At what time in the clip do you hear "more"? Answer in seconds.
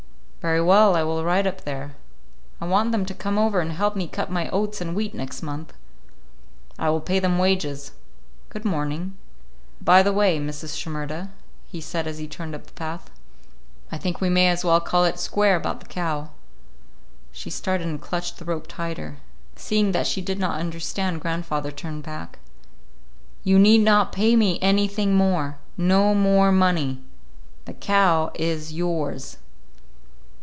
25.13-25.59, 26.15-26.51